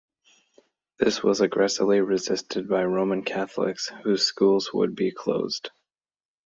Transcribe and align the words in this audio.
This 0.97 1.21
was 1.21 1.41
aggressively 1.41 2.01
resisted 2.01 2.67
by 2.67 2.83
Roman 2.85 3.21
Catholics, 3.23 3.89
whose 4.03 4.23
schools 4.25 4.71
would 4.73 4.95
be 4.95 5.11
closed. 5.11 5.69